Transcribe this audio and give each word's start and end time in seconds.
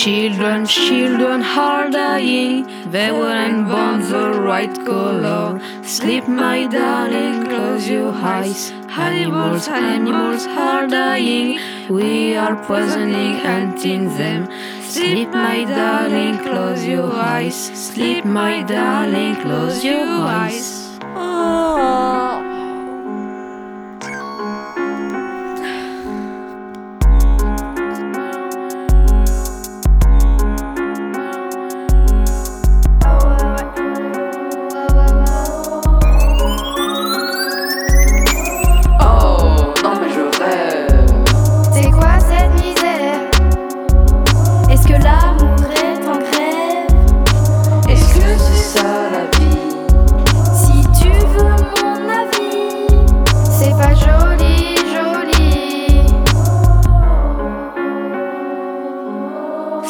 Children, 0.00 0.64
children 0.64 1.42
are 1.42 1.90
dying. 1.90 2.90
They 2.90 3.12
weren't 3.12 3.68
born 3.68 4.00
the 4.00 4.40
right 4.40 4.74
color. 4.86 5.60
Sleep, 5.82 6.26
my 6.26 6.66
darling, 6.68 7.44
close 7.44 7.86
your 7.86 8.10
eyes. 8.10 8.70
Animals, 8.88 9.68
animals 9.68 10.46
are 10.46 10.86
dying. 10.86 11.60
We 11.90 12.34
are 12.34 12.56
poisoning, 12.64 13.40
hunting 13.40 14.06
them. 14.16 14.48
Sleep, 14.80 15.28
my 15.28 15.64
darling, 15.64 16.38
close 16.38 16.82
your 16.82 17.12
eyes. 17.12 17.58
Sleep, 17.88 18.24
my 18.24 18.62
darling, 18.62 19.34
close 19.42 19.84
your 19.84 20.06
eyes. 20.06 20.98
Oh, 21.14 22.19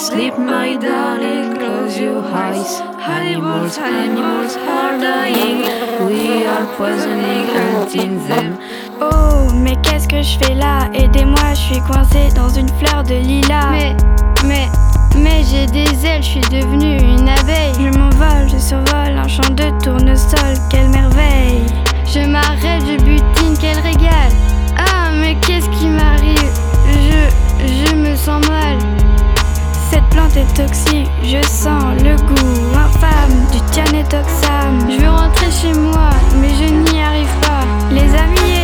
Sleep, 0.01 0.39
my 0.39 0.79
darling, 0.79 1.59
close 1.59 2.01
your 2.01 2.25
eyes. 2.33 2.81
Animals, 3.07 3.77
animals 3.77 4.57
are 4.57 4.99
dying. 4.99 5.61
We 6.07 6.47
are 6.47 6.65
poisoning, 6.79 7.45
hunting 7.53 8.27
them. 8.27 8.57
Oh, 9.03 9.53
mais 9.53 9.77
qu'est-ce 9.83 10.09
que 10.09 10.23
je 10.23 10.39
fais 10.39 10.55
là? 10.55 10.89
Aidez-moi, 10.95 11.53
je 11.53 11.75
suis 11.75 11.81
coincée 11.83 12.31
dans 12.35 12.49
une 12.49 12.71
fleur 12.79 13.03
de 13.03 13.17
lilas. 13.17 13.73
Mais, 13.73 13.97
mais, 14.47 14.69
mais 15.17 15.45
j'ai 15.45 15.67
des 15.67 16.07
ailes, 16.07 16.23
je 16.23 16.29
suis 16.29 16.49
devenue 16.51 16.97
une 16.97 17.29
abeille. 17.29 17.75
Je 17.79 17.99
m'envole, 17.99 18.49
je 18.51 18.57
survole 18.57 19.19
un 19.19 19.29
champ 19.29 19.51
de 19.51 19.69
tournesol, 19.85 20.55
quelle 20.71 20.89
merveille. 20.89 21.67
Je 22.07 22.21
m'arrête, 22.21 22.83
je 22.89 22.97
butine, 23.05 23.55
quel 23.61 23.79
régal. 23.81 24.33
Ah, 24.79 25.11
mais 25.21 25.37
qu'est-ce 25.47 25.69
qui 25.79 25.89
m'arrive? 25.89 26.39
Je, 26.89 27.91
je 27.91 27.95
me 27.95 28.17
sens 28.17 28.49
mal. 28.49 28.79
Cette 29.91 30.09
plante 30.11 30.37
est 30.37 30.55
toxique, 30.55 31.11
je 31.25 31.43
sens 31.49 32.01
le 32.01 32.15
goût 32.15 32.77
infâme 32.77 33.47
du 33.51 33.61
tianetoxam. 33.73 34.89
Je 34.89 35.01
veux 35.01 35.11
rentrer 35.11 35.51
chez 35.51 35.73
moi, 35.73 36.11
mais 36.41 36.51
je 36.55 36.73
n'y 36.73 37.01
arrive 37.01 37.35
pas. 37.41 37.65
Les 37.91 38.15
amis, 38.15 38.60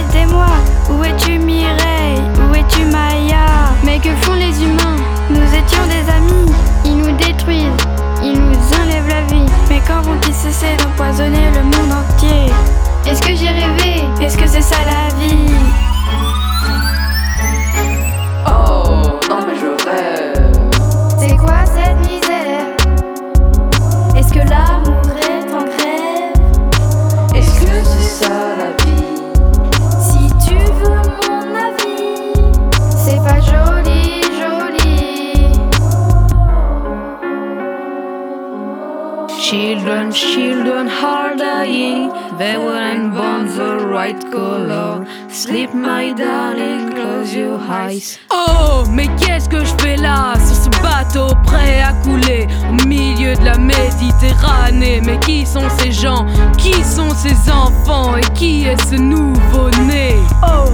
Children, 40.17 40.89
are 40.89 41.37
dying. 41.37 42.09
They 42.39 42.57
weren't 42.57 43.13
born 43.15 43.45
the 43.55 43.87
right 43.87 44.19
color. 44.33 45.07
Sleep, 45.29 45.75
my 45.75 46.15
darling, 46.15 46.93
close 46.93 47.35
your 47.35 47.59
eyes. 47.59 48.19
Oh, 48.31 48.85
mais 48.91 49.09
qu'est-ce 49.19 49.47
que 49.47 49.63
je 49.63 49.75
fais 49.83 49.97
là? 49.97 50.33
Sur 50.39 50.57
ce 50.57 50.71
bateau 50.81 51.35
prêt 51.45 51.83
à 51.83 51.93
couler 52.03 52.49
au 52.71 52.89
milieu 52.89 53.35
de 53.35 53.45
la 53.45 53.59
Méditerranée 53.59 55.03
Mais 55.05 55.19
qui 55.21 55.45
sont 55.45 55.69
ces 55.79 55.93
gens? 55.93 56.25
Qui 56.57 56.73
sont 56.83 57.11
ces 57.11 57.51
enfants? 57.51 58.17
Et 58.17 58.33
qui 58.33 58.65
est 58.65 58.81
ce 58.89 58.95
nouveau-né? 58.95 60.15
Oh, 60.43 60.71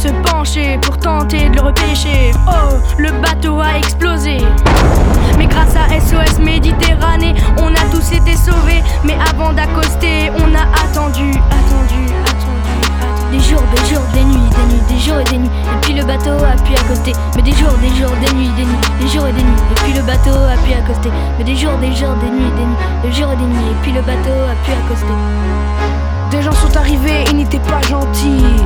se 0.00 0.08
pencher 0.22 0.78
pour 0.80 0.96
tenter 0.96 1.50
de 1.50 1.56
le 1.56 1.60
repêcher. 1.60 2.32
Oh, 2.48 2.76
le 2.96 3.10
bateau 3.20 3.60
a 3.60 3.76
explosé. 3.76 4.38
Mais 5.36 5.44
grâce 5.44 5.76
à 5.76 5.88
SOS 6.00 6.38
Méditerranée, 6.38 7.34
on 7.58 7.68
a 7.74 7.84
tous 7.92 8.10
été 8.12 8.34
sauvés. 8.34 8.82
Mais 9.04 9.14
avant 9.28 9.52
d'accoster, 9.52 10.30
on 10.38 10.54
a 10.54 10.64
attendu, 10.84 11.32
attendu, 11.52 12.08
attendu, 12.24 12.80
attendu. 12.88 13.30
Des 13.30 13.40
jours, 13.40 13.62
des 13.76 13.94
jours, 13.94 14.06
des 14.14 14.24
nuits, 14.24 14.48
des 14.48 14.72
nuits, 14.72 14.82
des 14.88 14.98
jours 14.98 15.20
et 15.20 15.24
des 15.24 15.36
nuits. 15.36 15.50
Et 15.50 15.80
puis 15.82 15.92
le 15.92 16.04
bateau 16.04 16.32
a 16.32 16.56
pu 16.64 16.72
accoster. 16.74 17.12
Mais 17.36 17.42
des 17.42 17.52
jours, 17.52 17.76
des 17.82 17.94
jours, 18.00 18.16
des 18.24 18.34
nuits, 18.34 18.48
des 18.56 18.64
nuits, 18.64 19.02
des 19.02 19.08
jours 19.08 19.26
et 19.26 19.32
des 19.32 19.42
nuits. 19.42 19.62
Et 19.70 19.80
puis 19.82 19.92
le 19.92 20.00
bateau 20.00 20.32
a 20.32 20.56
pu 20.64 20.72
accoster. 20.72 21.10
Mais 21.36 21.44
des 21.44 21.56
jours, 21.56 21.76
des 21.76 21.92
jours, 21.92 22.16
des 22.24 22.30
nuits, 22.30 22.52
des 22.56 22.64
nuits, 22.64 22.80
des 23.02 23.12
jours 23.12 23.32
et 23.32 23.36
des 23.36 23.44
nuits. 23.44 23.70
Et 23.70 23.82
puis 23.82 23.92
le 23.92 24.00
bateau 24.00 24.32
a 24.48 24.56
pu 24.64 24.72
accoster. 24.72 25.18
Des 26.30 26.40
gens 26.40 26.52
sont 26.52 26.74
arrivés, 26.74 27.24
ils 27.30 27.36
n'étaient 27.36 27.58
pas 27.58 27.82
gentils. 27.82 28.59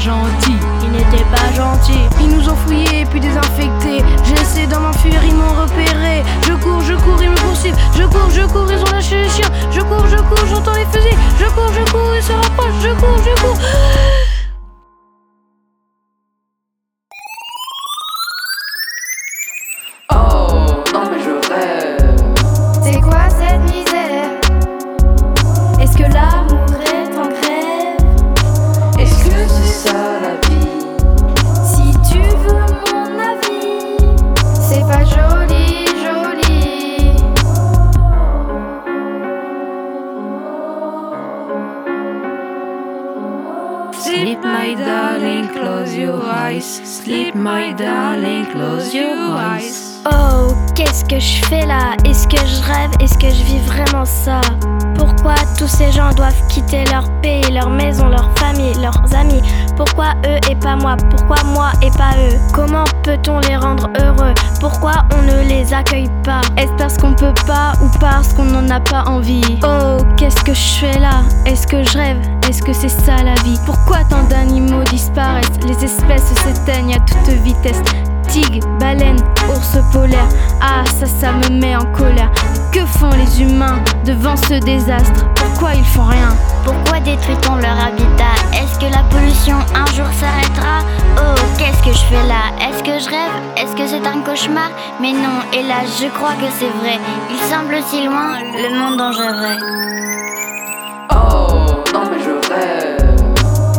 Gentil 0.00 0.56
il 0.82 0.90
n'était 0.92 1.24
pas 1.24 1.52
gentil. 1.54 2.00
Ils 2.20 2.28
nous 2.28 2.48
ont 2.48 2.56
fouillés 2.56 3.04
puis 3.10 3.20
désinfectés. 3.20 4.02
J'ai 4.24 4.40
essayé 4.40 4.66
d'en 4.66 4.80
m'enfuir, 4.80 5.22
ils 5.24 5.34
m'ont 5.34 5.52
repéré. 5.52 6.22
Je 6.46 6.52
cours, 6.54 6.80
je 6.82 6.94
cours, 6.94 7.22
ils 7.22 7.30
me 7.30 7.36
poursuivent. 7.36 7.76
Je 7.96 8.04
cours, 8.04 8.30
je 8.30 8.42
cours, 8.42 8.70
ils 8.70 8.80
ont 8.80 8.92
lâché 8.92 9.22
les 9.22 9.28
chiens. 9.28 9.50
Je 9.70 9.80
cours, 9.80 10.06
je 10.08 10.16
cours, 10.16 10.46
j'entends 10.46 10.74
les 10.74 10.86
fusils. 10.86 11.16
Je 11.38 11.44
cours, 11.50 11.72
je 11.72 11.90
cours, 11.92 12.14
ils 12.16 12.22
se 12.22 12.32
rapprochent. 12.32 12.80
Je 12.82 12.90
cours, 12.94 13.18
je 13.24 13.42
cours. 13.42 13.58
Close 45.90 45.98
your 45.98 46.22
eyes. 46.22 46.80
Sleep, 46.84 47.34
my 47.34 47.72
darling, 47.72 48.46
close 48.46 48.94
your 48.94 49.36
eyes. 49.36 50.00
Oh, 50.06 50.54
qu'est-ce 50.74 51.04
que 51.04 51.18
je 51.18 51.44
fais 51.46 51.66
là? 51.66 51.96
Est-ce 52.04 52.28
que 52.28 52.38
je 52.38 52.62
rêve? 52.62 52.90
Est-ce 53.00 53.18
que 53.18 53.28
je 53.28 53.42
vis 53.44 53.58
vraiment 53.60 54.04
ça? 54.04 54.40
Pourquoi 54.94 55.34
tous 55.58 55.68
ces 55.68 55.90
gens 55.90 56.12
doivent 56.12 56.46
quitter 56.48 56.84
leur 56.92 57.10
pays, 57.20 57.50
leur 57.52 57.70
maison, 57.70 58.08
leur 58.08 58.30
famille, 58.38 58.74
leurs 58.80 59.14
amis? 59.14 59.42
Pourquoi 59.80 60.12
eux 60.26 60.38
et 60.50 60.56
pas 60.56 60.76
moi? 60.76 60.94
Pourquoi 61.08 61.42
moi 61.54 61.70
et 61.80 61.90
pas 61.92 62.12
eux? 62.18 62.36
Comment 62.52 62.84
peut-on 63.02 63.38
les 63.40 63.56
rendre 63.56 63.88
heureux? 63.98 64.34
Pourquoi 64.60 64.92
on 65.16 65.22
ne 65.22 65.48
les 65.48 65.72
accueille 65.72 66.10
pas? 66.22 66.42
Est-ce 66.58 66.72
parce 66.76 66.98
qu'on 66.98 67.14
peut 67.14 67.32
pas 67.46 67.72
ou 67.80 67.88
parce 67.98 68.34
qu'on 68.34 68.44
n'en 68.44 68.68
a 68.68 68.78
pas 68.78 69.04
envie? 69.06 69.58
Oh, 69.62 70.04
qu'est-ce 70.18 70.44
que 70.44 70.52
je 70.52 70.80
fais 70.80 70.98
là? 70.98 71.22
Est-ce 71.46 71.66
que 71.66 71.82
je 71.82 71.96
rêve? 71.96 72.18
Est-ce 72.46 72.62
que 72.62 72.74
c'est 72.74 72.90
ça 72.90 73.22
la 73.24 73.32
vie? 73.42 73.58
Pourquoi 73.64 74.04
tant 74.04 74.22
d'animaux 74.24 74.84
disparaissent? 74.84 75.48
Les 75.66 75.82
espèces 75.82 76.26
s'éteignent 76.26 76.96
à 76.96 77.00
toute 77.00 77.32
vitesse. 77.42 77.80
Tigre, 78.28 78.68
baleine, 78.78 79.16
ours 79.48 79.78
polaire. 79.94 80.28
Ah, 80.60 80.84
ça, 80.84 81.06
ça 81.06 81.32
me 81.32 81.58
met 81.58 81.74
en 81.74 81.86
colère. 81.86 82.30
Que 82.70 82.84
font 82.84 83.12
les 83.16 83.42
humains 83.42 83.80
devant 84.04 84.36
ce 84.36 84.62
désastre? 84.62 85.24
Pourquoi 85.34 85.74
ils 85.74 85.84
font 85.86 86.04
rien? 86.04 86.36
Pourquoi 86.64 87.00
détruit-on 87.00 87.56
leur 87.56 87.78
habitat? 87.82 88.19
Un 89.74 89.86
jour 89.94 90.06
s'arrêtera 90.18 90.80
Oh, 91.16 91.40
qu'est-ce 91.58 91.82
que 91.82 91.92
je 91.92 92.04
fais 92.06 92.26
là? 92.26 92.50
Est-ce 92.60 92.82
que 92.82 92.98
je 92.98 93.08
rêve? 93.08 93.30
Est-ce 93.56 93.76
que 93.76 93.86
c'est 93.86 94.06
un 94.06 94.20
cauchemar? 94.22 94.70
Mais 95.00 95.12
non, 95.12 95.40
hélas, 95.52 96.00
je 96.00 96.08
crois 96.08 96.34
que 96.34 96.46
c'est 96.58 96.70
vrai. 96.80 96.98
Il 97.30 97.38
semble 97.38 97.76
si 97.88 98.04
loin, 98.04 98.38
le 98.54 98.78
monde 98.78 98.96
dont 98.96 99.12
je 99.12 99.22
rêve. 99.22 99.58
Oh, 101.12 101.82
non 101.92 102.04
mais 102.10 102.20
je 102.22 102.30
rêve. 102.52 102.98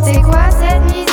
C'est 0.03 0.21
quoi 0.21 0.49
cette 0.49 0.83
misère 0.83 1.10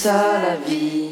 ça 0.00 0.40
la 0.40 0.56
vie. 0.66 1.10